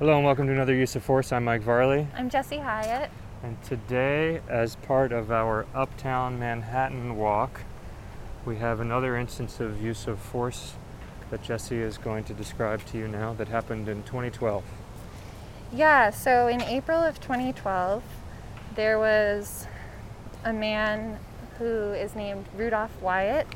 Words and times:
Hello 0.00 0.16
and 0.16 0.24
welcome 0.24 0.46
to 0.46 0.52
another 0.54 0.74
Use 0.74 0.96
of 0.96 1.02
Force. 1.02 1.30
I'm 1.30 1.44
Mike 1.44 1.60
Varley. 1.60 2.06
I'm 2.16 2.30
Jesse 2.30 2.56
Hyatt. 2.56 3.10
And 3.42 3.62
today, 3.62 4.40
as 4.48 4.76
part 4.76 5.12
of 5.12 5.30
our 5.30 5.66
Uptown 5.74 6.38
Manhattan 6.38 7.18
walk, 7.18 7.60
we 8.46 8.56
have 8.56 8.80
another 8.80 9.14
instance 9.18 9.60
of 9.60 9.82
use 9.82 10.06
of 10.06 10.18
force 10.18 10.72
that 11.30 11.42
Jesse 11.42 11.76
is 11.76 11.98
going 11.98 12.24
to 12.24 12.32
describe 12.32 12.82
to 12.86 12.96
you 12.96 13.08
now 13.08 13.34
that 13.34 13.48
happened 13.48 13.90
in 13.90 14.02
2012. 14.04 14.64
Yeah, 15.70 16.08
so 16.08 16.46
in 16.46 16.62
April 16.62 17.02
of 17.02 17.20
2012, 17.20 18.02
there 18.76 18.98
was 18.98 19.66
a 20.46 20.52
man 20.54 21.18
who 21.58 21.92
is 21.92 22.16
named 22.16 22.46
Rudolph 22.56 23.02
Wyatt. 23.02 23.46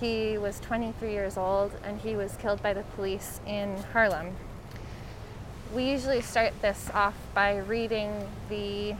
He 0.00 0.38
was 0.38 0.60
23 0.60 1.12
years 1.12 1.36
old 1.36 1.72
and 1.84 2.00
he 2.00 2.16
was 2.16 2.38
killed 2.38 2.62
by 2.62 2.72
the 2.72 2.84
police 2.84 3.42
in 3.46 3.76
Harlem. 3.92 4.34
We 5.74 5.84
usually 5.84 6.22
start 6.22 6.54
this 6.62 6.90
off 6.94 7.14
by 7.34 7.58
reading 7.58 8.26
the 8.48 8.94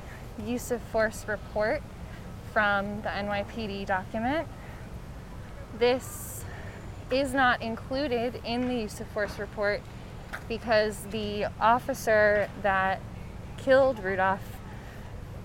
use 0.45 0.71
of 0.71 0.83
force 0.83 1.27
report 1.27 1.81
from 2.53 3.01
the 3.01 3.09
NYPD 3.09 3.87
document. 3.87 4.47
This 5.79 6.45
is 7.11 7.33
not 7.33 7.63
included 7.63 8.43
in 8.45 8.69
the 8.69 8.75
use 8.75 9.01
of 9.01 9.07
force 9.09 9.39
report 9.39 9.81
because 10.47 11.05
the 11.11 11.47
officer 11.59 12.51
that 12.61 13.01
killed 13.57 14.05
Rudolph 14.05 14.59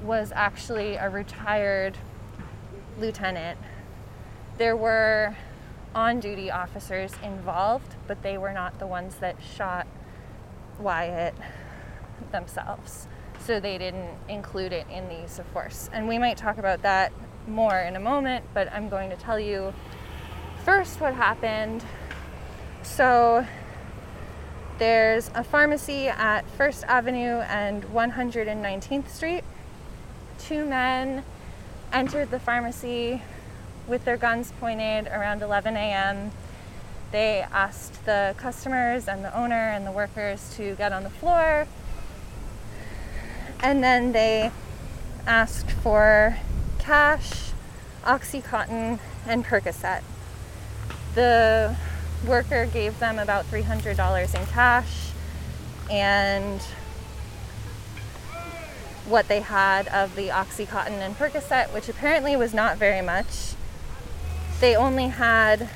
was 0.03 0.33
actually 0.35 0.95
a 0.95 1.09
retired 1.09 1.97
lieutenant. 2.99 3.57
There 4.57 4.75
were 4.75 5.37
on 5.95 6.19
duty 6.19 6.51
officers 6.51 7.13
involved, 7.23 7.95
but 8.07 8.23
they 8.23 8.37
were 8.37 8.51
not 8.51 8.77
the 8.79 8.87
ones 8.87 9.15
that 9.21 9.37
shot 9.41 9.87
Wyatt 10.79 11.35
themselves. 12.31 13.07
So 13.39 13.59
they 13.59 13.77
didn't 13.77 14.17
include 14.29 14.71
it 14.71 14.87
in 14.89 15.07
the 15.09 15.15
use 15.15 15.39
of 15.39 15.45
force. 15.47 15.89
And 15.91 16.07
we 16.07 16.17
might 16.17 16.37
talk 16.37 16.57
about 16.57 16.81
that 16.83 17.11
more 17.47 17.77
in 17.77 17.95
a 17.95 17.99
moment, 17.99 18.45
but 18.53 18.71
I'm 18.71 18.89
going 18.89 19.09
to 19.09 19.15
tell 19.17 19.39
you 19.39 19.73
first 20.63 21.01
what 21.01 21.13
happened. 21.13 21.83
So 22.83 23.45
there's 24.77 25.29
a 25.35 25.43
pharmacy 25.43 26.07
at 26.07 26.49
First 26.51 26.83
Avenue 26.85 27.41
and 27.41 27.83
119th 27.83 29.09
Street. 29.09 29.43
Two 30.39 30.65
men 30.65 31.23
entered 31.91 32.31
the 32.31 32.39
pharmacy 32.39 33.21
with 33.87 34.05
their 34.05 34.17
guns 34.17 34.53
pointed 34.59 35.07
around 35.07 35.41
11 35.41 35.75
a.m. 35.75 36.31
They 37.13 37.45
asked 37.51 38.05
the 38.05 38.33
customers 38.37 39.07
and 39.07 39.23
the 39.23 39.37
owner 39.37 39.69
and 39.69 39.85
the 39.85 39.91
workers 39.91 40.51
to 40.57 40.73
get 40.73 40.91
on 40.91 41.03
the 41.03 41.11
floor. 41.11 41.67
And 43.59 43.83
then 43.83 44.13
they 44.13 44.49
asked 45.27 45.69
for 45.69 46.37
cash, 46.79 47.51
Oxycontin, 48.03 48.97
and 49.27 49.45
Percocet. 49.45 50.01
The 51.13 51.75
worker 52.25 52.65
gave 52.65 52.97
them 52.97 53.19
about 53.19 53.45
$300 53.45 54.33
in 54.33 54.45
cash 54.47 55.11
and 55.91 56.61
what 59.05 59.27
they 59.27 59.41
had 59.41 59.87
of 59.89 60.15
the 60.15 60.29
Oxycontin 60.29 60.99
and 60.99 61.15
Percocet, 61.15 61.71
which 61.75 61.87
apparently 61.87 62.35
was 62.35 62.55
not 62.55 62.77
very 62.77 63.03
much. 63.03 63.53
They 64.59 64.75
only 64.75 65.09
had 65.09 65.69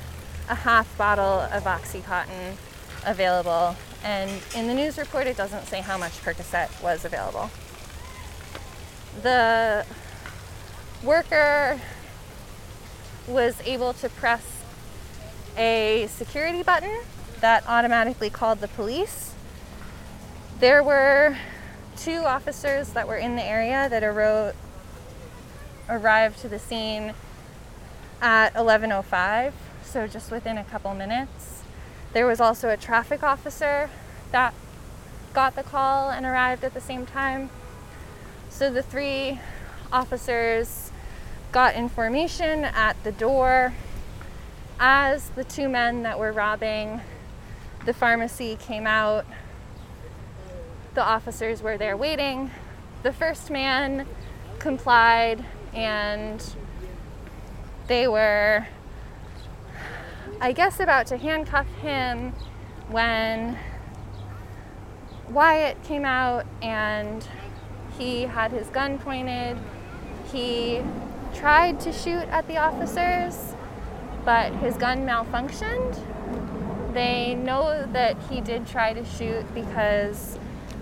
a 0.48 0.54
half 0.54 0.96
bottle 0.96 1.40
of 1.40 1.64
Oxycontin 1.64 2.56
available. 3.04 3.76
And 4.04 4.30
in 4.54 4.66
the 4.66 4.74
news 4.74 4.96
report, 4.98 5.26
it 5.26 5.36
doesn't 5.36 5.66
say 5.66 5.80
how 5.80 5.98
much 5.98 6.12
Percocet 6.22 6.82
was 6.82 7.04
available. 7.04 7.50
The 9.22 9.84
worker 11.02 11.80
was 13.26 13.60
able 13.64 13.92
to 13.94 14.08
press 14.08 14.62
a 15.56 16.06
security 16.08 16.62
button 16.62 17.00
that 17.40 17.64
automatically 17.68 18.30
called 18.30 18.60
the 18.60 18.68
police. 18.68 19.34
There 20.60 20.82
were 20.82 21.36
two 21.96 22.20
officers 22.24 22.90
that 22.90 23.06
were 23.08 23.16
in 23.16 23.36
the 23.36 23.44
area 23.44 23.88
that 23.88 24.04
arrived 25.88 26.38
to 26.40 26.48
the 26.48 26.58
scene 26.58 27.14
at 28.22 28.54
11:05 28.54 29.52
so 29.88 30.06
just 30.06 30.30
within 30.30 30.58
a 30.58 30.64
couple 30.64 30.94
minutes. 30.94 31.62
There 32.12 32.26
was 32.26 32.40
also 32.40 32.68
a 32.68 32.76
traffic 32.76 33.22
officer 33.22 33.90
that 34.32 34.52
got 35.32 35.56
the 35.56 35.62
call 35.62 36.10
and 36.10 36.26
arrived 36.26 36.64
at 36.64 36.74
the 36.74 36.80
same 36.80 37.06
time. 37.06 37.50
So 38.50 38.70
the 38.70 38.82
three 38.82 39.40
officers 39.92 40.92
got 41.52 41.74
information 41.74 42.64
at 42.64 43.02
the 43.04 43.12
door 43.12 43.72
as 44.78 45.30
the 45.30 45.44
two 45.44 45.68
men 45.68 46.02
that 46.02 46.18
were 46.18 46.32
robbing 46.32 47.00
the 47.84 47.94
pharmacy 47.94 48.56
came 48.56 48.86
out. 48.86 49.24
The 50.94 51.02
officers 51.02 51.62
were 51.62 51.78
there 51.78 51.96
waiting. 51.96 52.50
The 53.02 53.12
first 53.12 53.50
man 53.50 54.06
complied 54.58 55.44
and 55.72 56.44
they 57.86 58.06
were 58.08 58.66
I 60.40 60.52
guess, 60.52 60.78
about 60.78 61.08
to 61.08 61.16
handcuff 61.16 61.66
him 61.82 62.32
when 62.90 63.58
Wyatt 65.30 65.82
came 65.82 66.04
out 66.04 66.46
and 66.62 67.26
he 67.98 68.22
had 68.22 68.52
his 68.52 68.68
gun 68.68 69.00
pointed. 69.00 69.58
He 70.30 70.80
tried 71.34 71.80
to 71.80 71.92
shoot 71.92 72.22
at 72.28 72.46
the 72.46 72.56
officers, 72.56 73.54
but 74.24 74.52
his 74.54 74.76
gun 74.76 75.04
malfunctioned. 75.04 76.00
They 76.94 77.34
know 77.34 77.84
that 77.92 78.16
he 78.30 78.40
did 78.40 78.64
try 78.64 78.92
to 78.92 79.04
shoot 79.04 79.44
because 79.54 80.36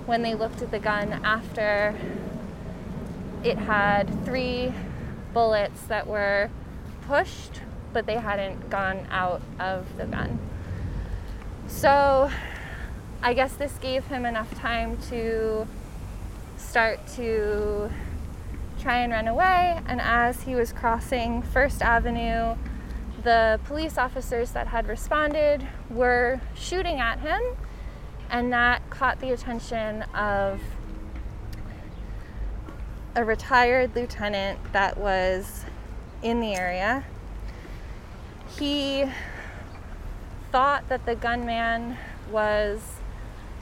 when 0.04 0.20
they 0.20 0.34
looked 0.34 0.60
at 0.60 0.70
the 0.70 0.78
gun 0.78 1.14
after, 1.24 1.94
it 3.42 3.56
had 3.56 4.22
three 4.26 4.74
bullets 5.32 5.80
that 5.84 6.06
were 6.06 6.50
pushed 7.06 7.62
but 7.96 8.04
they 8.04 8.18
hadn't 8.18 8.68
gone 8.68 9.06
out 9.10 9.40
of 9.58 9.96
the 9.96 10.04
gun. 10.04 10.38
So 11.66 12.30
I 13.22 13.32
guess 13.32 13.54
this 13.54 13.72
gave 13.78 14.04
him 14.08 14.26
enough 14.26 14.54
time 14.54 14.98
to 15.08 15.66
start 16.58 17.06
to 17.14 17.90
try 18.78 18.98
and 18.98 19.10
run 19.12 19.28
away. 19.28 19.80
And 19.86 20.02
as 20.02 20.42
he 20.42 20.54
was 20.54 20.74
crossing 20.74 21.40
First 21.40 21.80
Avenue, 21.80 22.56
the 23.22 23.58
police 23.64 23.96
officers 23.96 24.50
that 24.50 24.66
had 24.66 24.88
responded 24.88 25.66
were 25.88 26.42
shooting 26.54 27.00
at 27.00 27.20
him, 27.20 27.40
and 28.28 28.52
that 28.52 28.90
caught 28.90 29.20
the 29.20 29.32
attention 29.32 30.02
of 30.14 30.60
a 33.14 33.24
retired 33.24 33.96
lieutenant 33.96 34.58
that 34.74 34.98
was 34.98 35.64
in 36.22 36.40
the 36.40 36.54
area 36.54 37.06
he 38.58 39.04
thought 40.50 40.88
that 40.88 41.04
the 41.04 41.14
gunman 41.14 41.96
was 42.30 42.80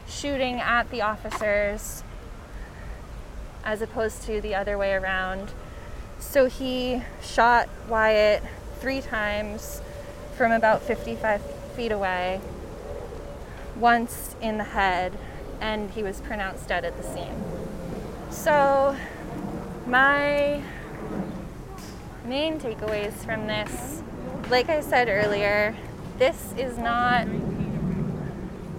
shooting 0.09 0.61
at 0.61 0.91
the 0.91 1.03
officers 1.03 2.03
as 3.65 3.81
opposed 3.83 4.23
to 4.23 4.41
the 4.41 4.55
other 4.55 4.77
way 4.79 4.93
around. 4.93 5.51
So 6.19 6.47
he 6.47 7.03
shot 7.23 7.69
Wyatt 7.89 8.43
three 8.79 9.01
times 9.01 9.81
from 10.37 10.53
about 10.53 10.83
55 10.83 11.41
feet 11.75 11.93
away, 11.93 12.41
once 13.77 14.37
in 14.41 14.59
the 14.59 14.65
head, 14.65 15.13
and 15.61 15.91
he 15.91 16.03
was 16.03 16.21
pronounced 16.21 16.69
dead 16.69 16.85
at 16.85 16.97
the 16.97 17.03
scene. 17.03 17.43
So, 18.31 18.97
my 19.87 20.63
main 22.25 22.59
takeaways 22.59 23.13
from 23.25 23.47
this 23.47 24.03
like 24.51 24.69
I 24.69 24.81
said 24.81 25.09
earlier, 25.09 25.75
this 26.19 26.55
is 26.59 26.77
not 26.79 27.27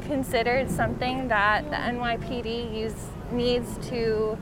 considered 0.04 0.70
something 0.70 1.28
that 1.30 1.66
the 1.70 1.76
NYPD 1.76 2.76
use, 2.76 3.08
needs 3.32 3.78
to 3.90 4.38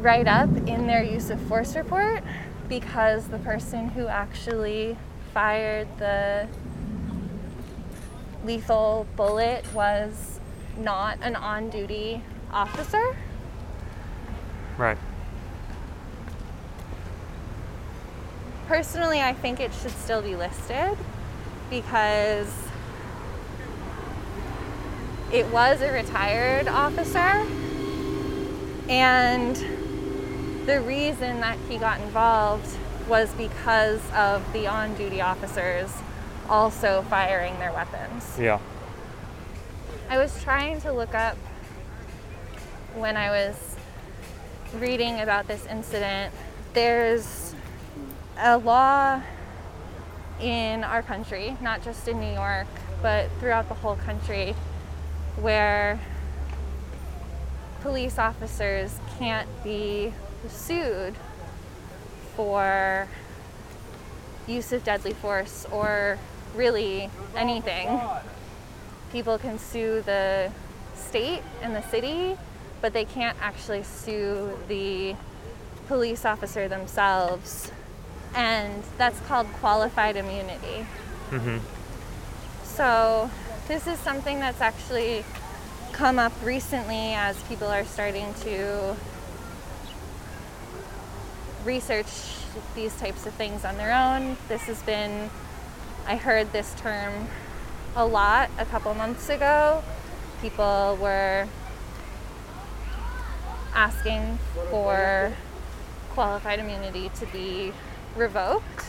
write 0.00 0.28
up 0.28 0.50
in 0.68 0.86
their 0.86 1.02
use 1.02 1.30
of 1.30 1.40
force 1.42 1.74
report 1.74 2.22
because 2.68 3.28
the 3.28 3.38
person 3.38 3.88
who 3.88 4.06
actually 4.06 4.96
fired 5.32 5.88
the 5.98 6.46
lethal 8.44 9.06
bullet 9.16 9.64
was 9.72 10.40
not 10.76 11.18
an 11.22 11.34
on 11.34 11.70
duty 11.70 12.22
officer. 12.52 13.16
Right. 14.76 14.98
Personally, 18.66 19.20
I 19.20 19.32
think 19.32 19.60
it 19.60 19.72
should 19.72 19.92
still 19.92 20.22
be 20.22 20.34
listed 20.34 20.96
because 21.70 22.52
it 25.32 25.46
was 25.48 25.80
a 25.80 25.92
retired 25.92 26.66
officer. 26.66 27.46
And 28.88 29.56
the 30.66 30.80
reason 30.80 31.40
that 31.40 31.58
he 31.68 31.78
got 31.78 32.00
involved 32.00 32.76
was 33.08 33.32
because 33.34 34.00
of 34.12 34.52
the 34.52 34.66
on 34.66 34.94
duty 34.96 35.20
officers 35.20 35.92
also 36.48 37.02
firing 37.02 37.56
their 37.58 37.72
weapons. 37.72 38.36
Yeah. 38.38 38.58
I 40.08 40.18
was 40.18 40.42
trying 40.42 40.80
to 40.82 40.92
look 40.92 41.14
up 41.14 41.36
when 42.94 43.16
I 43.16 43.30
was 43.30 43.76
reading 44.78 45.20
about 45.20 45.46
this 45.46 45.66
incident. 45.66 46.34
There's 46.72 47.45
a 48.38 48.58
law 48.58 49.20
in 50.40 50.84
our 50.84 51.02
country, 51.02 51.56
not 51.60 51.82
just 51.82 52.06
in 52.08 52.20
New 52.20 52.32
York, 52.32 52.66
but 53.02 53.30
throughout 53.40 53.68
the 53.68 53.74
whole 53.74 53.96
country, 53.96 54.54
where 55.40 55.98
police 57.80 58.18
officers 58.18 58.98
can't 59.18 59.48
be 59.64 60.12
sued 60.48 61.14
for 62.34 63.08
use 64.46 64.72
of 64.72 64.84
deadly 64.84 65.12
force 65.12 65.66
or 65.72 66.18
really 66.54 67.10
anything. 67.36 68.00
People 69.12 69.38
can 69.38 69.58
sue 69.58 70.02
the 70.02 70.50
state 70.94 71.42
and 71.62 71.74
the 71.74 71.82
city, 71.82 72.36
but 72.80 72.92
they 72.92 73.04
can't 73.04 73.36
actually 73.40 73.82
sue 73.82 74.58
the 74.68 75.14
police 75.88 76.24
officer 76.24 76.68
themselves. 76.68 77.70
And 78.36 78.84
that's 78.98 79.18
called 79.20 79.46
qualified 79.54 80.16
immunity. 80.16 80.86
Mm-hmm. 81.30 81.58
So, 82.64 83.30
this 83.66 83.86
is 83.86 83.98
something 83.98 84.38
that's 84.38 84.60
actually 84.60 85.24
come 85.92 86.18
up 86.18 86.32
recently 86.44 87.14
as 87.14 87.42
people 87.44 87.66
are 87.66 87.84
starting 87.84 88.34
to 88.34 88.94
research 91.64 92.06
these 92.74 92.94
types 93.00 93.26
of 93.26 93.32
things 93.34 93.64
on 93.64 93.76
their 93.76 93.92
own. 93.92 94.36
This 94.48 94.62
has 94.62 94.82
been, 94.82 95.30
I 96.06 96.16
heard 96.16 96.52
this 96.52 96.74
term 96.76 97.28
a 97.96 98.06
lot 98.06 98.50
a 98.58 98.66
couple 98.66 98.92
months 98.94 99.30
ago. 99.30 99.82
People 100.42 100.98
were 101.00 101.48
asking 103.74 104.38
for 104.70 105.32
qualified 106.10 106.58
immunity 106.58 107.10
to 107.16 107.26
be 107.26 107.72
revoked. 108.16 108.84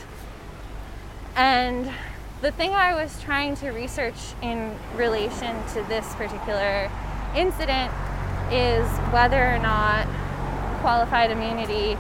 And 1.36 1.92
the 2.42 2.52
thing 2.52 2.72
I 2.72 2.94
was 2.94 3.22
trying 3.22 3.56
to 3.58 3.72
research 3.72 4.16
in 4.42 4.76
relation 4.96 5.56
to 5.74 5.84
this 5.84 6.14
particular 6.16 6.92
incident 7.36 7.92
is 8.52 8.88
whether 9.12 9.54
or 9.54 9.60
not 9.60 10.08
qualified 10.82 11.32
immunity 11.32 11.98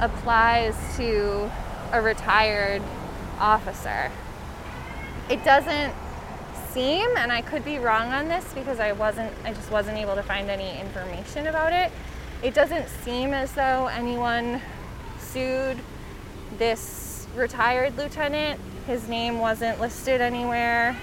applies 0.00 0.74
to 0.96 1.50
a 1.92 2.00
retired 2.00 2.82
officer. 3.38 4.10
It 5.28 5.44
doesn't 5.44 5.94
seem, 6.70 7.08
and 7.16 7.32
I 7.32 7.42
could 7.42 7.64
be 7.64 7.78
wrong 7.78 8.12
on 8.12 8.28
this 8.28 8.44
because 8.54 8.80
I 8.80 8.92
wasn't, 8.92 9.32
I 9.44 9.52
just 9.52 9.70
wasn't 9.70 9.98
able 9.98 10.14
to 10.14 10.22
find 10.22 10.50
any 10.50 10.78
information 10.80 11.46
about 11.46 11.72
it. 11.72 11.92
It 12.42 12.54
doesn't 12.54 12.88
seem 12.88 13.32
as 13.32 13.52
though 13.52 13.88
anyone 13.88 14.60
sued 15.18 15.78
this 16.56 17.26
retired 17.34 17.96
lieutenant. 17.96 18.60
His 18.86 19.08
name 19.08 19.38
wasn't 19.38 19.80
listed 19.80 20.20
anywhere. 20.20 20.96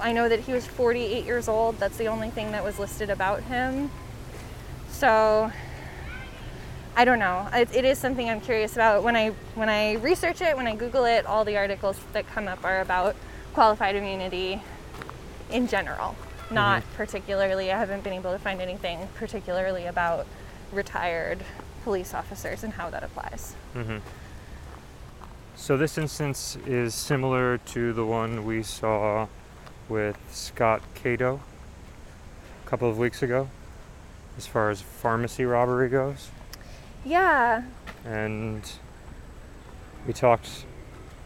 I 0.00 0.12
know 0.12 0.28
that 0.28 0.40
he 0.40 0.52
was 0.52 0.66
48 0.66 1.24
years 1.24 1.48
old. 1.48 1.78
That's 1.78 1.96
the 1.96 2.06
only 2.06 2.30
thing 2.30 2.52
that 2.52 2.62
was 2.64 2.78
listed 2.78 3.10
about 3.10 3.42
him. 3.44 3.90
So 4.90 5.50
I 6.96 7.04
don't 7.04 7.18
know. 7.18 7.48
It, 7.52 7.74
it 7.74 7.84
is 7.84 7.98
something 7.98 8.28
I'm 8.28 8.40
curious 8.40 8.74
about. 8.74 9.02
When 9.02 9.16
I 9.16 9.28
when 9.54 9.68
I 9.68 9.94
research 9.94 10.40
it, 10.40 10.56
when 10.56 10.66
I 10.66 10.74
Google 10.74 11.04
it, 11.04 11.26
all 11.26 11.44
the 11.44 11.56
articles 11.56 11.98
that 12.12 12.26
come 12.28 12.48
up 12.48 12.64
are 12.64 12.80
about 12.80 13.14
qualified 13.54 13.94
immunity 13.96 14.60
in 15.50 15.66
general, 15.68 16.14
not 16.50 16.82
Mhm. 16.82 16.96
particularly. 16.96 17.72
I 17.72 17.78
haven't 17.78 18.02
been 18.04 18.12
able 18.12 18.32
to 18.32 18.38
find 18.38 18.60
anything 18.60 19.08
particularly 19.16 19.86
about 19.86 20.26
retired 20.72 21.44
police 21.84 22.14
officers 22.14 22.64
and 22.64 22.72
how 22.72 22.90
that 22.90 23.02
applies. 23.02 23.54
Mm-hmm. 23.74 23.98
So 25.56 25.76
this 25.76 25.98
instance 25.98 26.56
is 26.66 26.94
similar 26.94 27.58
to 27.58 27.92
the 27.92 28.04
one 28.04 28.44
we 28.44 28.62
saw 28.62 29.26
with 29.88 30.18
Scott 30.30 30.82
Cato 30.94 31.40
a 32.64 32.68
couple 32.68 32.88
of 32.88 32.98
weeks 32.98 33.22
ago, 33.22 33.48
as 34.36 34.46
far 34.46 34.70
as 34.70 34.80
pharmacy 34.80 35.44
robbery 35.44 35.88
goes. 35.88 36.30
Yeah, 37.04 37.62
and 38.04 38.70
we 40.06 40.12
talked 40.12 40.64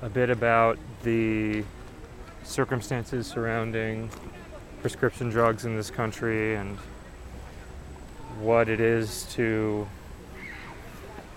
a 0.01 0.09
bit 0.09 0.31
about 0.31 0.79
the 1.03 1.65
circumstances 2.43 3.27
surrounding 3.27 4.11
prescription 4.81 5.31
drugs 5.31 5.65
in 5.65 5.77
this 5.77 5.91
country 5.91 6.57
and 6.57 6.77
what 8.41 8.69
it 8.69 8.81
is 8.81 9.25
to 9.33 9.87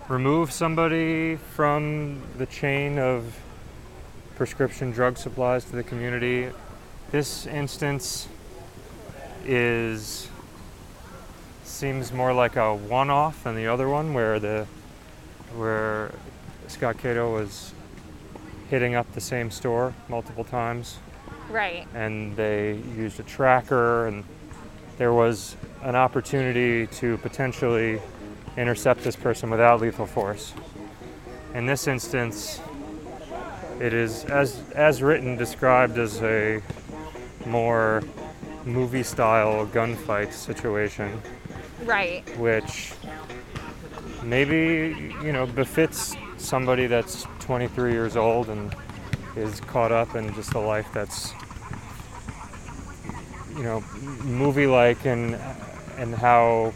remove 0.08 0.52
somebody 0.52 1.36
from 1.36 2.22
the 2.38 2.46
chain 2.46 3.00
of 3.00 3.40
prescription 4.36 4.92
drug 4.92 5.18
supplies 5.18 5.66
to 5.66 5.76
the 5.76 5.84
community. 5.84 6.50
This 7.12 7.48
instance 7.48 8.28
is 9.46 10.30
seems 11.64 12.14
more 12.14 12.34
like 12.34 12.56
a 12.56 12.74
one-off 12.74 13.44
than 13.44 13.56
the 13.56 13.68
other 13.68 13.90
one 13.90 14.14
where 14.14 14.40
the 14.40 14.66
where 15.56 16.12
Scott 16.68 16.98
Cato 16.98 17.34
was 17.34 17.74
hitting 18.70 18.96
up 18.96 19.12
the 19.14 19.22
same 19.22 19.52
store 19.52 19.94
multiple 20.08 20.44
times 20.44 20.98
right. 21.50 21.88
and 21.94 22.36
they 22.36 22.76
used 22.98 23.20
a 23.20 23.24
tracker 23.24 24.08
and 24.08 24.24
there 24.98 25.14
was 25.14 25.56
an 25.84 25.96
opportunity 25.96 26.88
to 26.88 27.18
potentially 27.18 28.00
intercept 28.58 29.04
this 29.04 29.16
person 29.16 29.50
without 29.50 29.82
lethal 29.82 30.06
force. 30.06 30.54
In 31.54 31.66
this 31.66 31.88
instance, 31.88 32.60
it 33.80 33.94
is 33.94 34.26
as 34.26 34.62
as 34.74 35.02
written 35.02 35.36
described 35.36 35.98
as 35.98 36.22
a 36.22 36.62
more 37.46 38.02
movie 38.66 39.04
style 39.04 39.68
gunfight 39.68 40.34
situation 40.34 41.22
Right. 41.84 42.24
which 42.40 42.94
maybe 44.24 45.14
you 45.24 45.32
know 45.32 45.46
befits 45.46 46.16
somebody 46.38 46.88
that's 46.88 47.28
23 47.40 47.92
years 47.92 48.16
old 48.16 48.50
and 48.50 48.76
is 49.36 49.60
caught 49.62 49.92
up 49.92 50.16
in 50.16 50.34
just 50.34 50.54
a 50.54 50.60
life 50.60 50.88
that's 50.94 51.34
you 53.56 53.64
know 53.64 53.82
movie 54.24 54.68
like 54.68 55.06
and 55.06 55.36
and 55.98 56.16
how 56.16 56.74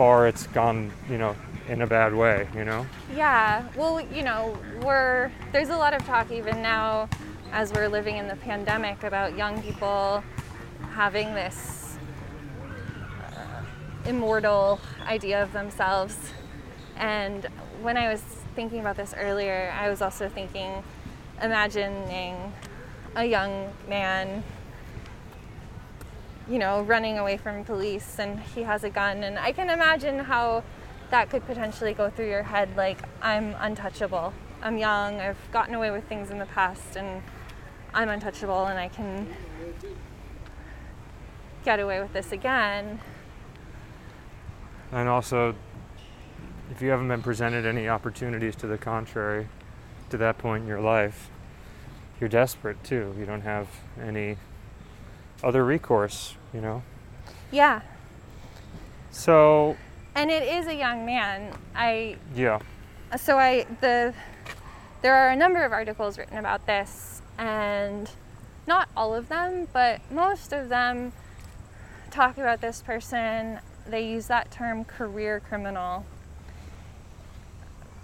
far 0.00 0.26
it's 0.26 0.46
gone 0.46 0.90
you 1.10 1.18
know 1.18 1.36
in 1.68 1.82
a 1.82 1.86
bad 1.86 2.14
way 2.14 2.48
you 2.54 2.64
know 2.64 2.86
Yeah, 3.14 3.66
well, 3.76 4.00
you 4.00 4.22
know, 4.22 4.56
we're 4.82 5.30
there's 5.52 5.68
a 5.68 5.76
lot 5.76 5.92
of 5.92 6.02
talk 6.06 6.30
even 6.30 6.62
now 6.62 7.06
as 7.52 7.70
we're 7.74 7.86
living 7.88 8.16
in 8.16 8.26
the 8.26 8.36
pandemic 8.36 9.02
about 9.04 9.36
young 9.36 9.60
people 9.60 10.24
having 10.92 11.34
this 11.34 11.98
uh, 13.36 13.62
immortal 14.06 14.80
idea 15.06 15.42
of 15.42 15.52
themselves. 15.52 16.16
And 16.96 17.44
when 17.82 17.98
I 17.98 18.08
was 18.10 18.22
thinking 18.54 18.80
about 18.80 18.96
this 18.96 19.12
earlier, 19.14 19.70
I 19.78 19.90
was 19.90 20.00
also 20.00 20.30
thinking, 20.30 20.82
imagining 21.42 22.54
a 23.16 23.24
young 23.26 23.70
man, 23.86 24.44
you 26.50 26.58
know, 26.58 26.82
running 26.82 27.18
away 27.18 27.36
from 27.36 27.64
police 27.64 28.18
and 28.18 28.40
he 28.40 28.62
has 28.62 28.82
a 28.82 28.90
gun. 28.90 29.22
And 29.22 29.38
I 29.38 29.52
can 29.52 29.70
imagine 29.70 30.18
how 30.18 30.64
that 31.10 31.30
could 31.30 31.46
potentially 31.46 31.94
go 31.94 32.10
through 32.10 32.28
your 32.28 32.42
head 32.42 32.76
like, 32.76 32.98
I'm 33.22 33.54
untouchable. 33.60 34.32
I'm 34.62 34.76
young, 34.76 35.20
I've 35.20 35.38
gotten 35.52 35.74
away 35.74 35.90
with 35.90 36.04
things 36.04 36.30
in 36.30 36.38
the 36.38 36.46
past, 36.46 36.96
and 36.96 37.22
I'm 37.94 38.10
untouchable, 38.10 38.66
and 38.66 38.78
I 38.78 38.88
can 38.88 39.26
get 41.64 41.80
away 41.80 42.00
with 42.00 42.12
this 42.12 42.32
again. 42.32 43.00
and 44.92 45.08
also 45.08 45.54
if 46.70 46.82
you 46.82 46.90
haven't 46.90 47.08
been 47.08 47.22
presented 47.22 47.64
any 47.64 47.88
opportunities 47.88 48.56
to 48.56 48.66
the 48.66 48.76
contrary 48.76 49.48
to 50.10 50.16
that 50.16 50.36
point 50.36 50.62
in 50.62 50.68
your 50.68 50.80
life 50.80 51.30
you're 52.18 52.28
desperate 52.28 52.82
too 52.82 53.14
you 53.18 53.24
don't 53.24 53.42
have 53.42 53.68
any 54.02 54.36
other 55.42 55.64
recourse 55.64 56.34
you 56.52 56.60
know 56.60 56.82
Yeah, 57.50 57.80
so 59.10 59.76
and 60.14 60.30
it 60.30 60.42
is 60.42 60.66
a 60.66 60.74
young 60.74 61.06
man. 61.06 61.54
I 61.74 62.16
yeah 62.34 62.60
so 63.16 63.38
I 63.38 63.66
the 63.80 64.14
there 65.02 65.14
are 65.14 65.30
a 65.30 65.36
number 65.36 65.64
of 65.64 65.72
articles 65.72 66.18
written 66.18 66.36
about 66.36 66.66
this 66.66 67.22
and 67.38 68.10
not 68.66 68.88
all 68.96 69.14
of 69.14 69.28
them, 69.28 69.66
but 69.72 70.00
most 70.12 70.52
of 70.52 70.68
them 70.68 71.12
talk 72.10 72.36
about 72.38 72.60
this 72.60 72.82
person. 72.82 73.58
They 73.86 74.08
use 74.08 74.26
that 74.26 74.50
term 74.50 74.84
career 74.84 75.40
criminal. 75.40 76.04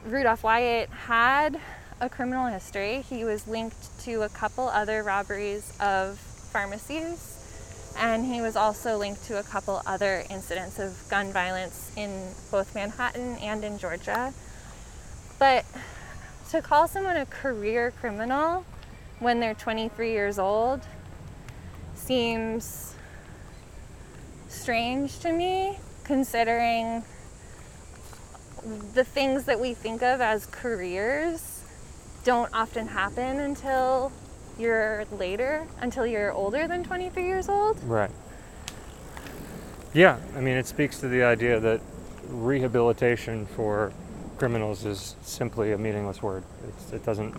Rudolph 0.05 0.43
Wyatt 0.43 0.89
had 0.89 1.61
a 2.01 2.09
criminal 2.09 2.47
history. 2.47 3.03
He 3.03 3.25
was 3.25 3.47
linked 3.47 4.01
to 4.01 4.23
a 4.23 4.29
couple 4.29 4.69
other 4.69 5.03
robberies 5.03 5.77
of 5.79 6.21
pharmacies, 6.57 7.93
and 7.99 8.25
he 8.25 8.41
was 8.41 8.57
also 8.57 8.97
linked 8.97 9.23
to 9.23 9.39
a 9.39 9.43
couple 9.43 9.83
other 9.85 10.25
incidents 10.31 10.79
of 10.79 11.07
gun 11.11 11.31
violence 11.31 11.93
in 11.97 12.31
both 12.51 12.75
Manhattan 12.75 13.37
and 13.43 13.63
in 13.63 13.77
Georgia. 13.77 14.33
But 15.39 15.67
to 16.49 16.63
call 16.63 16.89
someone 16.89 17.19
a 17.19 17.27
career 17.27 17.91
criminal 18.01 18.65
when 19.19 19.39
they're 19.39 19.53
23 19.53 20.13
years 20.13 20.39
old 20.39 20.81
seems 21.95 22.95
strange 24.49 25.19
to 25.19 25.31
me, 25.31 25.79
considering 26.05 27.05
the 28.95 29.05
things 29.05 29.45
that 29.45 29.61
we 29.61 29.75
think 29.75 30.01
of 30.01 30.23
as 30.23 30.47
careers 30.47 31.61
don't 32.25 32.49
often 32.55 32.87
happen 32.87 33.41
until 33.41 34.11
you're 34.59 35.05
later, 35.13 35.67
until 35.81 36.07
you're 36.07 36.33
older 36.33 36.67
than 36.67 36.85
23 36.85 37.27
years 37.27 37.49
old. 37.49 37.83
Right. 37.85 38.11
Yeah, 39.93 40.19
I 40.37 40.41
mean, 40.41 40.57
it 40.57 40.67
speaks 40.67 41.01
to 41.01 41.09
the 41.09 41.23
idea 41.23 41.61
that 41.61 41.81
rehabilitation 42.29 43.47
for 43.47 43.93
criminals 44.37 44.85
is 44.85 45.17
simply 45.23 45.73
a 45.73 45.79
meaningless 45.79 46.23
word. 46.23 46.43
It's, 46.69 46.93
it 46.93 47.05
doesn't, 47.05 47.35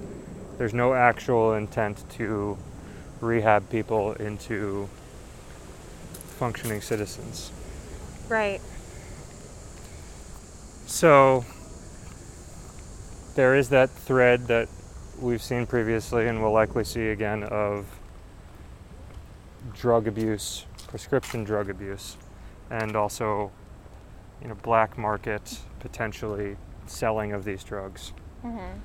there's 0.58 0.74
no 0.74 0.94
actual 0.94 1.54
intent 1.54 2.04
to 2.12 2.58
rehab 3.22 3.70
people 3.70 4.14
into 4.14 4.90
functioning 6.38 6.82
citizens. 6.82 7.52
Right. 8.30 8.62
So 10.86 11.46
there 13.36 13.56
is 13.56 13.70
that 13.70 13.90
thread 13.90 14.48
that 14.48 14.68
we've 15.20 15.42
seen 15.42 15.66
previously 15.66 16.28
and 16.28 16.42
will 16.42 16.52
likely 16.52 16.84
see 16.84 17.10
again 17.10 17.44
of 17.44 17.86
drug 19.74 20.08
abuse, 20.08 20.66
prescription 20.88 21.44
drug 21.44 21.70
abuse, 21.70 22.18
and 22.70 22.96
also, 22.96 23.52
you 24.42 24.48
know, 24.48 24.56
black 24.56 24.98
market 24.98 25.60
potentially 25.80 26.58
selling 26.86 27.34
of 27.34 27.44
these 27.44 27.64
drugs. 27.64 28.14
Mm-hmm. 28.46 28.80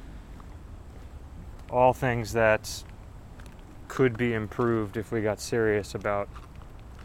All 1.71 1.93
things 1.93 2.33
that 2.33 2.83
could 3.89 4.17
be 4.17 4.33
improved 4.35 4.97
if 4.97 5.12
we 5.12 5.21
got 5.21 5.41
serious 5.41 5.95
about 5.95 6.29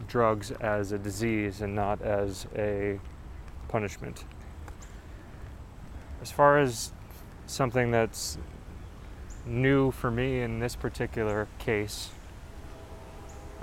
drugs 0.06 0.50
as 0.52 0.92
a 0.92 0.98
disease 0.98 1.60
and 1.60 1.74
not 1.74 2.00
as 2.02 2.46
a 2.56 2.98
punishment. 3.68 4.24
As 6.22 6.30
far 6.30 6.58
as 6.58 6.92
something 7.46 7.90
that's 7.90 8.38
new 9.48 9.90
for 9.90 10.10
me 10.10 10.40
in 10.40 10.60
this 10.60 10.76
particular 10.76 11.48
case, 11.58 12.10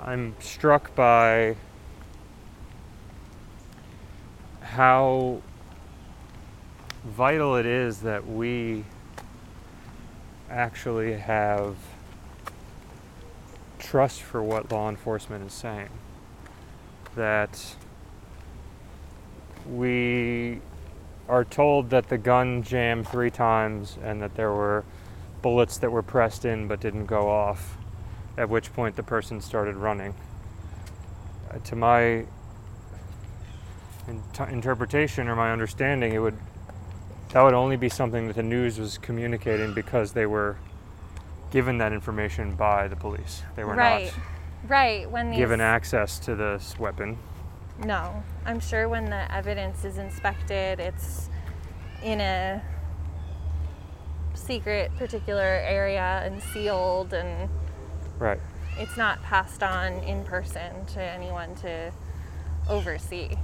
I'm 0.00 0.34
struck 0.40 0.94
by 0.94 1.56
how 4.60 5.40
vital 7.04 7.56
it 7.56 7.66
is 7.66 8.00
that 8.00 8.26
we 8.26 8.84
actually 10.50 11.14
have 11.14 11.76
trust 13.78 14.20
for 14.22 14.42
what 14.42 14.70
law 14.70 14.88
enforcement 14.88 15.46
is 15.46 15.52
saying. 15.52 15.88
That 17.14 17.76
we 19.68 20.60
are 21.28 21.44
told 21.44 21.90
that 21.90 22.08
the 22.08 22.18
gun 22.18 22.62
jammed 22.62 23.08
three 23.08 23.30
times 23.30 23.96
and 24.02 24.20
that 24.20 24.34
there 24.34 24.52
were 24.52 24.84
bullets 25.42 25.78
that 25.78 25.90
were 25.90 26.02
pressed 26.02 26.44
in 26.44 26.68
but 26.68 26.80
didn't 26.80 27.06
go 27.06 27.28
off, 27.28 27.76
at 28.36 28.48
which 28.48 28.72
point 28.72 28.96
the 28.96 29.02
person 29.02 29.40
started 29.40 29.76
running. 29.76 30.14
Uh, 31.50 31.58
to 31.58 31.76
my 31.76 32.24
in- 34.08 34.22
interpretation 34.50 35.28
or 35.28 35.36
my 35.36 35.52
understanding, 35.52 36.12
it 36.12 36.18
would 36.18 36.36
that 37.30 37.42
would 37.42 37.54
only 37.54 37.76
be 37.76 37.88
something 37.88 38.28
that 38.28 38.36
the 38.36 38.42
news 38.42 38.78
was 38.78 38.98
communicating 38.98 39.74
because 39.74 40.12
they 40.12 40.26
were 40.26 40.56
given 41.50 41.78
that 41.78 41.92
information 41.92 42.54
by 42.54 42.88
the 42.88 42.96
police. 42.96 43.42
They 43.56 43.64
were 43.64 43.74
right. 43.74 44.06
not 44.06 44.14
Right. 44.68 45.08
When 45.10 45.30
these 45.30 45.38
given 45.38 45.60
access 45.60 46.18
to 46.20 46.34
this 46.34 46.78
weapon. 46.78 47.18
No, 47.84 48.22
I'm 48.44 48.60
sure 48.60 48.88
when 48.88 49.10
the 49.10 49.32
evidence 49.32 49.84
is 49.84 49.98
inspected, 49.98 50.80
it's 50.80 51.28
in 52.02 52.20
a 52.20 52.62
secret, 54.46 54.94
particular 54.96 55.42
area 55.42 56.22
and 56.24 56.42
sealed, 56.42 57.12
and 57.12 57.50
Right. 58.18 58.40
it's 58.78 58.96
not 58.96 59.22
passed 59.22 59.62
on 59.62 59.94
in 60.04 60.24
person 60.24 60.84
to 60.86 61.02
anyone 61.02 61.54
to 61.56 61.90
oversee. 62.68 63.36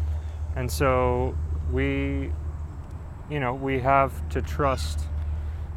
And 0.56 0.70
so 0.70 1.34
we, 1.70 2.32
you 3.28 3.40
know, 3.40 3.54
we 3.54 3.80
have 3.80 4.28
to 4.30 4.40
trust 4.42 5.06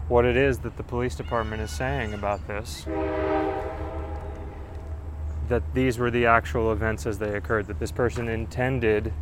what 0.08 0.25
it 0.25 0.38
is 0.38 0.60
that 0.60 0.77
the 0.77 0.84
police 0.84 1.15
department 1.15 1.62
is 1.62 1.72
saying 1.72 2.13
about 2.13 2.48
this. 2.48 2.86
That 5.48 5.63
these 5.74 5.98
were 5.98 6.12
the 6.12 6.25
actual 6.25 6.72
events 6.72 7.05
as 7.05 7.20
they 7.20 7.36
occurred, 7.36 7.67
that 7.67 7.79
this 7.79 7.91
person 7.91 8.27
intended 8.27 9.13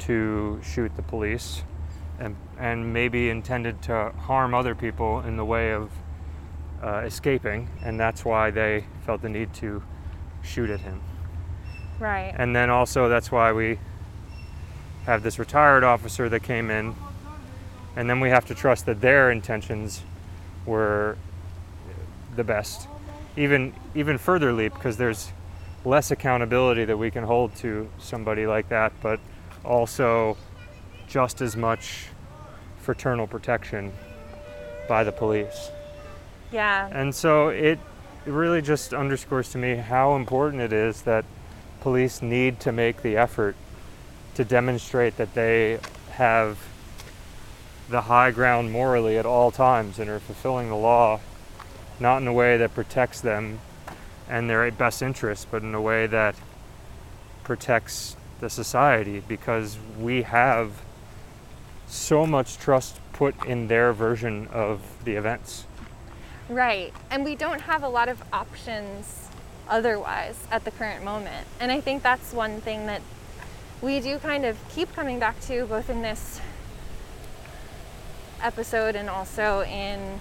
to 0.00 0.60
shoot 0.62 0.94
the 0.96 1.02
police 1.02 1.62
and, 2.18 2.36
and 2.58 2.92
maybe 2.92 3.28
intended 3.28 3.82
to 3.82 4.12
harm 4.18 4.54
other 4.54 4.74
people 4.74 5.20
in 5.20 5.36
the 5.36 5.44
way 5.44 5.72
of 5.72 5.90
uh, 6.82 7.02
escaping, 7.04 7.68
and 7.82 7.98
that's 7.98 8.24
why 8.24 8.50
they 8.50 8.84
felt 9.04 9.22
the 9.22 9.28
need 9.28 9.52
to 9.54 9.82
shoot 10.42 10.70
at 10.70 10.80
him. 10.80 11.00
Right. 11.98 12.34
And 12.36 12.54
then 12.54 12.70
also, 12.70 13.08
that's 13.08 13.32
why 13.32 13.52
we 13.52 13.78
have 15.06 15.22
this 15.22 15.38
retired 15.38 15.84
officer 15.84 16.28
that 16.28 16.42
came 16.42 16.70
in, 16.70 16.94
and 17.94 18.08
then 18.10 18.20
we 18.20 18.28
have 18.28 18.44
to 18.46 18.54
trust 18.54 18.86
that 18.86 19.00
their 19.00 19.30
intentions 19.30 20.02
were 20.66 21.16
the 22.34 22.44
best. 22.44 22.88
Even 23.36 23.74
even 23.94 24.18
further 24.18 24.52
leap 24.52 24.74
because 24.74 24.96
there's 24.96 25.32
less 25.84 26.10
accountability 26.10 26.84
that 26.84 26.96
we 26.96 27.10
can 27.10 27.24
hold 27.24 27.54
to 27.56 27.88
somebody 27.98 28.46
like 28.46 28.68
that, 28.68 28.92
but 29.02 29.20
also 29.64 30.36
just 31.08 31.40
as 31.40 31.56
much 31.56 32.06
fraternal 32.78 33.26
protection 33.26 33.92
by 34.88 35.04
the 35.04 35.12
police. 35.12 35.70
yeah. 36.52 36.88
And 36.92 37.14
so 37.14 37.48
it 37.48 37.78
it 38.24 38.32
really 38.32 38.60
just 38.60 38.92
underscores 38.92 39.50
to 39.50 39.58
me 39.58 39.76
how 39.76 40.16
important 40.16 40.60
it 40.60 40.72
is 40.72 41.02
that 41.02 41.24
police 41.80 42.22
need 42.22 42.58
to 42.60 42.72
make 42.72 43.02
the 43.02 43.16
effort 43.16 43.54
to 44.34 44.44
demonstrate 44.44 45.16
that 45.16 45.32
they 45.34 45.78
have 46.10 46.58
the 47.88 48.02
high 48.02 48.32
ground 48.32 48.72
morally 48.72 49.16
at 49.16 49.24
all 49.24 49.52
times 49.52 50.00
and 50.00 50.10
are 50.10 50.18
fulfilling 50.18 50.68
the 50.68 50.76
law 50.76 51.20
not 51.98 52.18
in 52.18 52.28
a 52.28 52.32
way 52.32 52.56
that 52.56 52.74
protects 52.74 53.20
them 53.20 53.60
and 54.28 54.50
their 54.50 54.70
best 54.72 55.02
interests, 55.02 55.46
but 55.50 55.62
in 55.62 55.74
a 55.74 55.80
way 55.80 56.06
that 56.06 56.34
protects 57.44 58.16
the 58.40 58.50
society 58.50 59.22
because 59.26 59.78
we 59.98 60.22
have 60.22 60.72
so 61.86 62.26
much 62.26 62.58
trust 62.58 63.00
put 63.12 63.46
in 63.46 63.68
their 63.68 63.92
version 63.92 64.48
of 64.48 64.80
the 65.04 65.12
events. 65.12 65.66
Right. 66.48 66.92
And 67.10 67.24
we 67.24 67.34
don't 67.34 67.60
have 67.62 67.82
a 67.82 67.88
lot 67.88 68.08
of 68.08 68.22
options 68.32 69.28
otherwise 69.68 70.36
at 70.50 70.64
the 70.64 70.70
current 70.70 71.04
moment. 71.04 71.46
And 71.60 71.72
I 71.72 71.80
think 71.80 72.02
that's 72.02 72.32
one 72.32 72.60
thing 72.60 72.86
that 72.86 73.02
we 73.82 74.00
do 74.00 74.18
kind 74.18 74.44
of 74.44 74.56
keep 74.68 74.92
coming 74.94 75.18
back 75.18 75.40
to 75.42 75.66
both 75.66 75.90
in 75.90 76.02
this 76.02 76.40
episode 78.42 78.96
and 78.96 79.08
also 79.08 79.62
in 79.62 80.20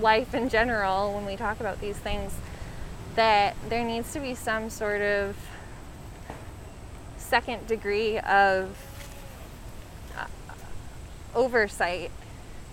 life 0.00 0.34
in 0.34 0.48
general 0.48 1.14
when 1.14 1.26
we 1.26 1.36
talk 1.36 1.60
about 1.60 1.80
these 1.80 1.96
things 1.96 2.34
that 3.16 3.56
there 3.68 3.84
needs 3.84 4.12
to 4.12 4.20
be 4.20 4.34
some 4.34 4.70
sort 4.70 5.00
of 5.00 5.36
second 7.16 7.66
degree 7.66 8.18
of 8.20 8.76
oversight 11.34 12.10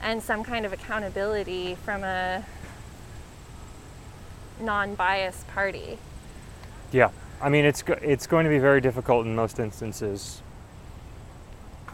and 0.02 0.22
some 0.22 0.44
kind 0.44 0.66
of 0.66 0.74
accountability 0.74 1.76
from 1.76 2.04
a 2.04 2.46
non-biased 4.60 5.48
party. 5.50 5.98
Yeah, 6.92 7.10
I 7.42 7.50
mean 7.50 7.66
it's 7.66 7.84
it's 8.02 8.28
going 8.28 8.46
to 8.46 8.50
be 8.50 8.60
very 8.60 8.82
difficult 8.82 9.26
in 9.26 9.36
most 9.36 9.60
instances, 9.60 10.42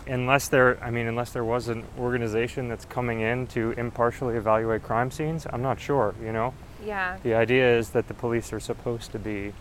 unless 0.07 0.47
there. 0.49 0.81
I 0.83 0.91
mean, 0.91 1.07
unless 1.07 1.31
there 1.31 1.43
was 1.43 1.67
an 1.67 1.83
organization 1.97 2.69
that's 2.69 2.85
coming 2.85 3.21
in 3.21 3.47
to 3.47 3.71
impartially 3.71 4.35
evaluate 4.35 4.83
crime 4.83 5.11
scenes. 5.11 5.47
I'm 5.51 5.61
not 5.61 5.79
sure. 5.79 6.13
You 6.21 6.31
know, 6.31 6.53
Yeah. 6.85 7.17
The 7.23 7.33
idea 7.33 7.77
is 7.77 7.89
that 7.91 8.07
the 8.07 8.13
police 8.13 8.53
are 8.53 8.59
supposed 8.59 9.11
to 9.13 9.19
be 9.19 9.53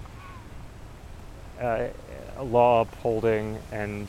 uh, 1.61 1.89
law 2.43 2.83
upholding 2.83 3.59
and 3.71 4.09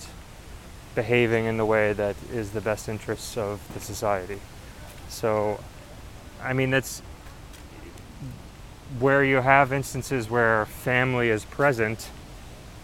behaving 0.95 1.45
in 1.45 1.57
the 1.57 1.65
way 1.65 1.93
that 1.93 2.15
is 2.31 2.51
the 2.51 2.61
best 2.61 2.87
interests 2.87 3.37
of 3.37 3.59
the 3.73 3.79
society. 3.79 4.39
So, 5.09 5.59
I 6.41 6.53
mean, 6.53 6.69
that's 6.69 7.01
where 8.99 9.23
you 9.23 9.37
have 9.37 9.73
instances 9.73 10.29
where 10.29 10.65
family 10.65 11.29
is 11.29 11.45
present 11.45 12.09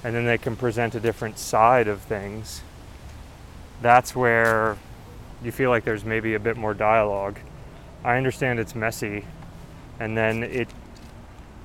and 0.03 0.15
then 0.15 0.25
they 0.25 0.37
can 0.37 0.55
present 0.55 0.95
a 0.95 0.99
different 0.99 1.37
side 1.37 1.87
of 1.87 2.01
things. 2.01 2.61
That's 3.81 4.15
where 4.15 4.77
you 5.43 5.51
feel 5.51 5.69
like 5.69 5.83
there's 5.83 6.05
maybe 6.05 6.33
a 6.33 6.39
bit 6.39 6.57
more 6.57 6.73
dialogue. 6.73 7.39
I 8.03 8.17
understand 8.17 8.59
it's 8.59 8.75
messy 8.75 9.25
and 9.99 10.17
then 10.17 10.43
it 10.43 10.69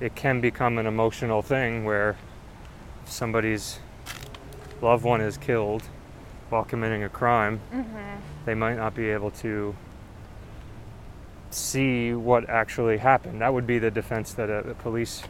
it 0.01 0.15
can 0.17 0.41
become 0.41 0.79
an 0.79 0.87
emotional 0.87 1.41
thing 1.41 1.85
where 1.85 2.17
somebody's 3.07 3.79
loved 4.83 5.05
one 5.05 5.21
is 5.21 5.39
killed 5.39 5.85
while 6.55 6.65
committing 6.65 7.03
a 7.03 7.09
crime, 7.09 7.61
Mm-hmm. 7.73 8.21
they 8.47 8.55
might 8.55 8.77
not 8.77 8.95
be 8.95 9.11
able 9.11 9.33
to 9.33 9.75
see 11.51 12.15
what 12.15 12.49
actually 12.49 12.99
happened. 12.99 13.41
That 13.41 13.53
would 13.53 13.67
be 13.67 13.81
the 13.81 13.91
defense 13.91 14.33
that 14.35 14.49
a, 14.49 14.59
a 14.71 14.75
police 14.75 15.25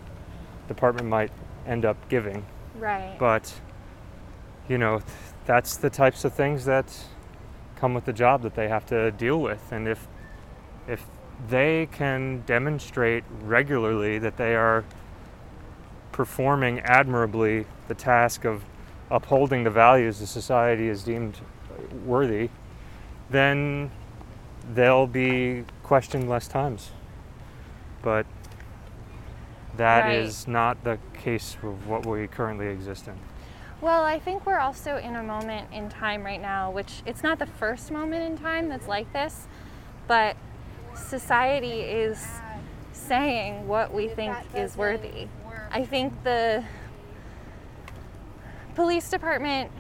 department 0.69 1.09
might 1.09 1.31
end 1.67 1.87
up 1.87 1.97
giving. 2.11 2.45
Right. 2.79 3.17
But, 3.19 3.55
you 4.69 4.77
know, 4.77 4.99
th- 4.99 5.09
that's 5.47 5.79
the 5.79 5.89
types 5.89 6.27
of 6.27 6.35
things 6.35 6.67
that 6.67 6.87
come 7.77 7.95
with 7.95 8.05
the 8.05 8.13
job 8.13 8.43
that 8.43 8.55
they 8.55 8.69
have 8.69 8.85
to 8.87 9.11
deal 9.11 9.41
with. 9.41 9.73
And 9.73 9.89
if, 9.89 10.07
if 10.87 11.07
they 11.49 11.89
can 11.91 12.43
demonstrate 12.45 13.25
regularly 13.43 14.19
that 14.19 14.37
they 14.37 14.55
are 14.57 14.85
performing 16.13 16.81
admirably 16.81 17.65
the 17.89 17.95
task 17.95 18.45
of 18.45 18.63
upholding 19.15 19.63
the 19.63 19.71
values 19.71 20.19
the 20.19 20.27
society 20.27 20.89
is 20.89 21.05
deemed 21.05 21.39
worthy, 22.05 22.51
then 23.31 23.89
they'll 24.75 25.07
be 25.07 25.65
questioned 25.85 26.29
less 26.29 26.49
times. 26.49 26.91
But 28.03 28.27
that 29.77 30.05
Right. 30.05 30.15
is 30.15 30.49
not 30.49 30.83
the 30.83 30.99
case 31.15 31.57
of 31.63 31.87
what 31.87 32.05
we 32.05 32.27
currently 32.27 32.67
exist 32.67 33.07
in. 33.07 33.15
Well, 33.81 34.03
I 34.03 34.19
think 34.19 34.47
we're 34.47 34.59
also 34.59 34.97
in 34.97 35.15
a 35.15 35.23
moment 35.23 35.69
in 35.73 35.89
time 35.89 36.25
right 36.25 36.41
now, 36.41 36.71
which 36.71 37.03
it's 37.07 37.23
not 37.23 37.39
the 37.39 37.47
first 37.47 37.93
moment 37.93 38.23
in 38.25 38.37
time 38.37 38.69
that's 38.69 38.89
like 38.89 39.13
this, 39.13 39.47
but 40.09 40.37
society 40.97 41.81
is 41.83 42.27
saying 42.93 43.69
what 43.69 43.95
we 43.95 44.09
think 44.09 44.37
is 44.55 44.77
worthy. 44.77 45.29
I 45.71 45.85
think 45.85 46.25
the 46.25 46.65
police 48.75 49.09
department 49.09 49.71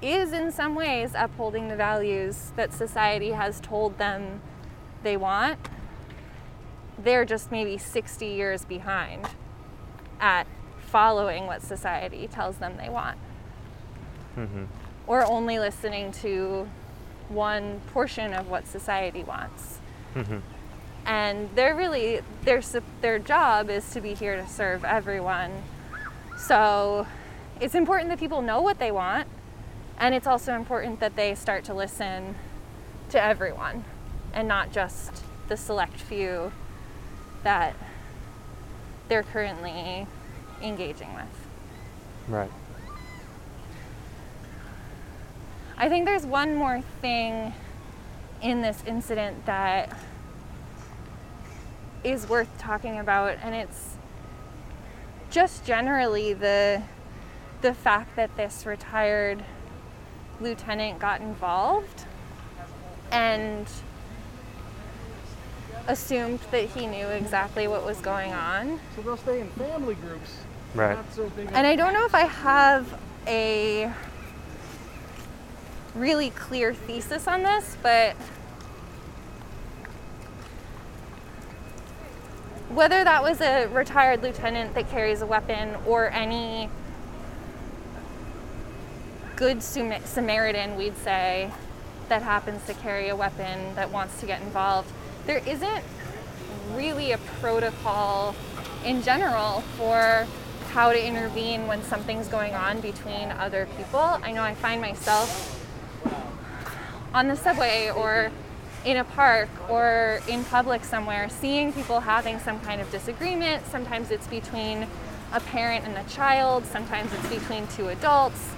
is 0.00 0.32
in 0.32 0.50
some 0.50 0.74
ways 0.74 1.12
upholding 1.14 1.68
the 1.68 1.76
values 1.76 2.52
that 2.56 2.72
society 2.72 3.30
has 3.30 3.60
told 3.60 3.98
them 3.98 4.40
they 5.02 5.16
want. 5.16 5.58
They're 6.98 7.24
just 7.24 7.50
maybe 7.50 7.78
60 7.78 8.26
years 8.26 8.64
behind 8.64 9.28
at 10.20 10.46
following 10.78 11.46
what 11.46 11.62
society 11.62 12.28
tells 12.28 12.58
them 12.58 12.76
they 12.76 12.88
want 12.88 13.18
hmm 14.34 14.64
or 15.06 15.24
only 15.24 15.58
listening 15.58 16.12
to 16.12 16.68
one 17.28 17.80
portion 17.92 18.32
of 18.32 18.48
what 18.48 18.66
society 18.66 19.24
wants. 19.24 19.78
hmm 20.14 20.38
And 21.04 21.50
they're 21.56 21.74
really 21.74 22.20
their 22.44 22.62
their 23.00 23.18
job 23.18 23.68
is 23.68 23.90
to 23.90 24.00
be 24.00 24.14
here 24.14 24.36
to 24.36 24.46
serve 24.46 24.84
everyone. 24.84 25.50
So 26.42 27.06
it's 27.60 27.76
important 27.76 28.10
that 28.10 28.18
people 28.18 28.42
know 28.42 28.60
what 28.60 28.80
they 28.80 28.90
want, 28.90 29.28
and 29.96 30.12
it's 30.12 30.26
also 30.26 30.54
important 30.54 30.98
that 30.98 31.14
they 31.14 31.36
start 31.36 31.62
to 31.64 31.74
listen 31.74 32.34
to 33.10 33.22
everyone 33.22 33.84
and 34.34 34.48
not 34.48 34.72
just 34.72 35.22
the 35.46 35.56
select 35.56 35.94
few 35.94 36.50
that 37.44 37.76
they're 39.08 39.22
currently 39.22 40.08
engaging 40.60 41.14
with. 41.14 41.48
Right. 42.28 42.50
I 45.76 45.88
think 45.88 46.06
there's 46.06 46.26
one 46.26 46.56
more 46.56 46.82
thing 47.00 47.54
in 48.42 48.62
this 48.62 48.82
incident 48.84 49.46
that 49.46 49.96
is 52.02 52.28
worth 52.28 52.48
talking 52.58 52.98
about, 52.98 53.38
and 53.42 53.54
it's 53.54 53.96
just 55.32 55.64
generally 55.64 56.34
the 56.34 56.82
the 57.62 57.72
fact 57.72 58.14
that 58.16 58.36
this 58.36 58.66
retired 58.66 59.44
lieutenant 60.40 60.98
got 60.98 61.20
involved 61.20 62.04
and 63.10 63.66
assumed 65.86 66.40
that 66.50 66.64
he 66.64 66.86
knew 66.86 67.06
exactly 67.06 67.66
what 67.68 67.84
was 67.84 67.98
going 67.98 68.32
on. 68.32 68.80
So 68.96 69.02
they'll 69.02 69.16
stay 69.16 69.40
in 69.40 69.48
family 69.50 69.94
groups. 69.94 70.38
Right. 70.74 70.96
Not 70.96 71.12
so 71.12 71.28
big. 71.30 71.48
And 71.52 71.66
I 71.66 71.76
don't 71.76 71.92
know 71.92 72.04
if 72.04 72.14
I 72.14 72.24
have 72.24 72.98
a 73.26 73.92
really 75.94 76.30
clear 76.30 76.74
thesis 76.74 77.28
on 77.28 77.42
this, 77.42 77.76
but 77.82 78.16
whether 82.74 83.04
that 83.04 83.22
was 83.22 83.40
a 83.40 83.66
retired 83.66 84.22
lieutenant 84.22 84.74
that 84.74 84.88
carries 84.90 85.20
a 85.20 85.26
weapon 85.26 85.76
or 85.86 86.10
any 86.10 86.70
good 89.36 89.62
Samaritan, 89.62 90.76
we'd 90.76 90.96
say, 90.96 91.50
that 92.08 92.22
happens 92.22 92.64
to 92.66 92.74
carry 92.74 93.08
a 93.08 93.16
weapon 93.16 93.74
that 93.74 93.90
wants 93.90 94.20
to 94.20 94.26
get 94.26 94.40
involved, 94.42 94.90
there 95.26 95.42
isn't 95.46 95.84
really 96.74 97.12
a 97.12 97.18
protocol 97.40 98.34
in 98.84 99.02
general 99.02 99.60
for 99.76 100.26
how 100.70 100.92
to 100.92 101.06
intervene 101.06 101.66
when 101.66 101.82
something's 101.82 102.28
going 102.28 102.54
on 102.54 102.80
between 102.80 103.30
other 103.32 103.68
people. 103.76 104.00
I 104.00 104.32
know 104.32 104.42
I 104.42 104.54
find 104.54 104.80
myself 104.80 105.58
on 107.12 107.28
the 107.28 107.36
subway 107.36 107.90
or 107.90 108.30
in 108.84 108.96
a 108.96 109.04
park 109.04 109.48
or 109.68 110.20
in 110.28 110.44
public 110.44 110.84
somewhere 110.84 111.28
seeing 111.28 111.72
people 111.72 112.00
having 112.00 112.38
some 112.38 112.60
kind 112.60 112.80
of 112.80 112.90
disagreement. 112.90 113.64
Sometimes 113.66 114.10
it's 114.10 114.26
between 114.26 114.86
a 115.32 115.40
parent 115.40 115.86
and 115.86 115.96
a 115.96 116.10
child, 116.10 116.66
sometimes 116.66 117.12
it's 117.12 117.28
between 117.28 117.66
two 117.68 117.88
adults. 117.88 118.50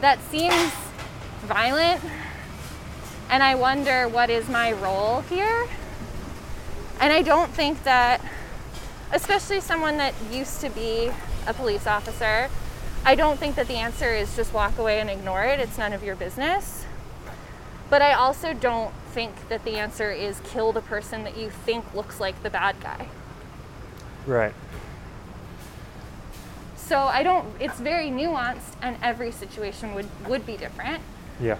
That 0.00 0.20
seems 0.30 0.72
violent, 1.42 2.00
and 3.30 3.42
I 3.42 3.54
wonder 3.54 4.08
what 4.08 4.30
is 4.30 4.48
my 4.48 4.72
role 4.72 5.22
here. 5.22 5.68
And 7.00 7.12
I 7.12 7.22
don't 7.22 7.50
think 7.50 7.82
that, 7.84 8.20
especially 9.12 9.60
someone 9.60 9.96
that 9.98 10.14
used 10.30 10.60
to 10.60 10.70
be 10.70 11.10
a 11.46 11.54
police 11.54 11.86
officer, 11.86 12.48
I 13.04 13.14
don't 13.14 13.38
think 13.38 13.54
that 13.56 13.68
the 13.68 13.76
answer 13.76 14.14
is 14.14 14.34
just 14.34 14.52
walk 14.54 14.78
away 14.78 15.00
and 15.00 15.10
ignore 15.10 15.44
it. 15.44 15.60
It's 15.60 15.78
none 15.78 15.92
of 15.92 16.02
your 16.02 16.16
business. 16.16 16.85
But 17.88 18.02
I 18.02 18.12
also 18.12 18.52
don't 18.52 18.92
think 19.12 19.48
that 19.48 19.64
the 19.64 19.76
answer 19.76 20.10
is 20.10 20.40
kill 20.44 20.72
the 20.72 20.80
person 20.80 21.22
that 21.24 21.36
you 21.36 21.50
think 21.50 21.94
looks 21.94 22.18
like 22.20 22.42
the 22.42 22.50
bad 22.50 22.76
guy. 22.80 23.08
Right. 24.26 24.54
So 26.76 26.98
I 26.98 27.22
don't, 27.22 27.46
it's 27.60 27.80
very 27.80 28.10
nuanced, 28.10 28.74
and 28.82 28.96
every 29.02 29.32
situation 29.32 29.94
would, 29.94 30.08
would 30.28 30.46
be 30.46 30.56
different. 30.56 31.02
Yeah. 31.40 31.58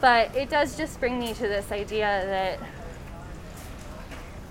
But 0.00 0.34
it 0.36 0.50
does 0.50 0.76
just 0.76 1.00
bring 1.00 1.18
me 1.18 1.32
to 1.34 1.42
this 1.42 1.72
idea 1.72 2.24
that 2.26 2.60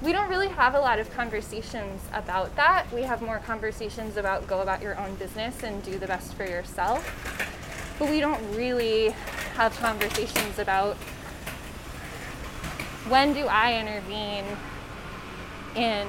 we 0.01 0.11
don't 0.11 0.29
really 0.29 0.49
have 0.49 0.75
a 0.75 0.79
lot 0.79 0.99
of 0.99 1.09
conversations 1.13 2.01
about 2.13 2.55
that. 2.55 2.91
We 2.91 3.03
have 3.03 3.21
more 3.21 3.39
conversations 3.39 4.17
about 4.17 4.47
go 4.47 4.61
about 4.61 4.81
your 4.81 4.99
own 4.99 5.15
business 5.15 5.63
and 5.63 5.81
do 5.83 5.97
the 5.97 6.07
best 6.07 6.33
for 6.33 6.45
yourself. 6.45 7.03
But 7.97 8.09
we 8.09 8.19
don't 8.19 8.41
really 8.55 9.09
have 9.55 9.75
conversations 9.77 10.59
about 10.59 10.95
when 13.07 13.33
do 13.33 13.47
I 13.47 13.79
intervene 13.79 14.45
in 15.75 16.07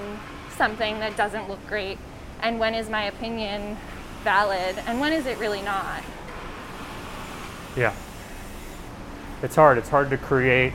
something 0.56 0.98
that 1.00 1.16
doesn't 1.16 1.48
look 1.48 1.64
great 1.66 1.98
and 2.42 2.58
when 2.58 2.74
is 2.74 2.88
my 2.88 3.04
opinion 3.04 3.76
valid 4.24 4.76
and 4.86 5.00
when 5.00 5.12
is 5.12 5.26
it 5.26 5.38
really 5.38 5.62
not. 5.62 6.02
Yeah. 7.76 7.94
It's 9.42 9.54
hard. 9.54 9.78
It's 9.78 9.90
hard 9.90 10.10
to 10.10 10.16
create. 10.16 10.72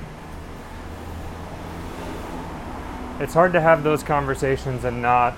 It's 3.19 3.34
hard 3.34 3.54
to 3.54 3.62
have 3.62 3.84
those 3.84 4.04
conversations 4.04 4.84
and 4.84 5.02
not 5.02 5.36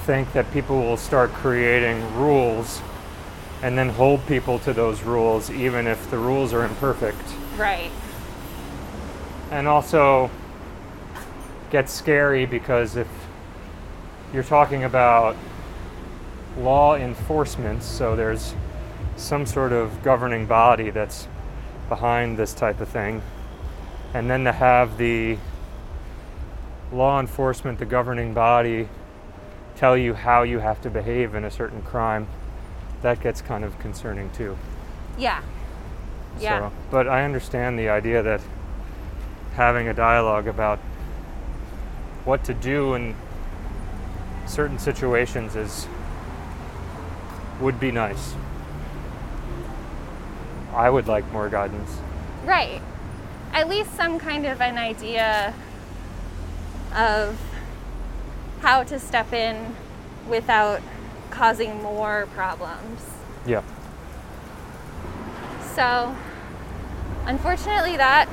think 0.00 0.32
that 0.32 0.50
people 0.52 0.80
will 0.80 0.96
start 0.96 1.32
creating 1.32 2.14
rules 2.16 2.82
and 3.62 3.76
then 3.76 3.88
hold 3.90 4.26
people 4.26 4.58
to 4.60 4.72
those 4.72 5.02
rules 5.02 5.50
even 5.50 5.86
if 5.86 6.10
the 6.10 6.18
rules 6.18 6.52
are 6.52 6.64
imperfect. 6.64 7.22
Right. 7.56 7.90
and 9.50 9.66
also 9.68 10.30
gets 11.70 11.92
scary 11.92 12.46
because 12.46 12.96
if 12.96 13.08
you're 14.32 14.42
talking 14.44 14.84
about 14.84 15.36
law 16.56 16.96
enforcement, 16.96 17.82
so 17.82 18.16
there's 18.16 18.54
some 19.16 19.44
sort 19.44 19.72
of 19.72 20.02
governing 20.02 20.46
body 20.46 20.90
that's 20.90 21.28
behind 21.88 22.38
this 22.38 22.54
type 22.54 22.80
of 22.80 22.88
thing, 22.88 23.22
and 24.14 24.30
then 24.30 24.44
to 24.44 24.52
have 24.52 24.96
the 24.98 25.36
law 26.92 27.20
enforcement, 27.20 27.78
the 27.78 27.84
governing 27.84 28.32
body, 28.32 28.88
tell 29.76 29.96
you 29.96 30.14
how 30.14 30.42
you 30.42 30.58
have 30.60 30.80
to 30.82 30.90
behave 30.90 31.34
in 31.34 31.44
a 31.44 31.50
certain 31.50 31.82
crime, 31.82 32.26
that 33.02 33.20
gets 33.20 33.40
kind 33.40 33.64
of 33.64 33.78
concerning 33.78 34.30
too. 34.30 34.56
Yeah. 35.18 35.42
Yeah. 36.38 36.70
So, 36.70 36.72
but 36.90 37.08
I 37.08 37.24
understand 37.24 37.78
the 37.78 37.88
idea 37.88 38.22
that 38.22 38.40
having 39.54 39.88
a 39.88 39.94
dialogue 39.94 40.46
about 40.46 40.78
what 42.24 42.44
to 42.44 42.54
do 42.54 42.94
in 42.94 43.14
certain 44.46 44.78
situations 44.78 45.56
is 45.56 45.86
would 47.60 47.78
be 47.78 47.90
nice. 47.90 48.34
I 50.74 50.88
would 50.88 51.08
like 51.08 51.30
more 51.32 51.48
guidance. 51.48 51.98
Right. 52.44 52.80
At 53.52 53.68
least 53.68 53.94
some 53.96 54.18
kind 54.18 54.46
of 54.46 54.60
an 54.60 54.78
idea 54.78 55.52
of 56.94 57.38
how 58.60 58.82
to 58.84 58.98
step 58.98 59.32
in 59.32 59.74
without 60.28 60.80
causing 61.30 61.82
more 61.82 62.28
problems. 62.34 63.00
Yeah. 63.46 63.62
So, 65.74 66.14
unfortunately, 67.26 67.96
that 67.96 68.28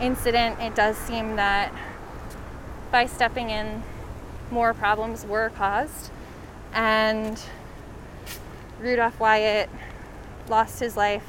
incident, 0.00 0.60
it 0.60 0.74
does 0.74 0.96
seem 0.96 1.36
that 1.36 1.72
by 2.90 3.06
stepping 3.06 3.50
in, 3.50 3.82
more 4.50 4.72
problems 4.72 5.26
were 5.26 5.50
caused. 5.50 6.10
And 6.72 7.40
Rudolph 8.80 9.18
Wyatt 9.18 9.68
lost 10.48 10.80
his 10.80 10.96
life 10.96 11.26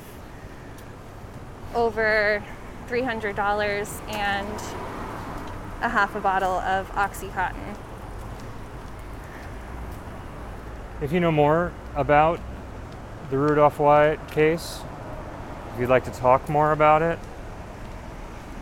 over 1.73 2.43
$300 2.87 4.09
and 4.09 4.61
a 5.81 5.89
half 5.89 6.15
a 6.15 6.19
bottle 6.19 6.53
of 6.53 6.89
Oxycontin. 6.91 7.75
If 10.99 11.11
you 11.11 11.19
know 11.19 11.31
more 11.31 11.71
about 11.95 12.39
the 13.29 13.37
Rudolph 13.37 13.79
Wyatt 13.79 14.25
case, 14.31 14.79
if 15.73 15.79
you'd 15.79 15.89
like 15.89 16.05
to 16.05 16.11
talk 16.11 16.49
more 16.49 16.71
about 16.71 17.01
it, 17.01 17.19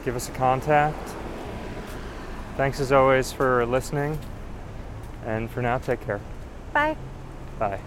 give 0.03 0.15
us 0.15 0.27
a 0.27 0.31
contact. 0.33 0.97
Thanks 2.57 2.79
as 2.79 2.91
always 2.91 3.31
for 3.31 3.65
listening. 3.65 4.19
And 5.25 5.49
for 5.49 5.61
now, 5.61 5.77
take 5.77 6.05
care. 6.05 6.19
Bye. 6.73 6.97
Bye. 7.57 7.79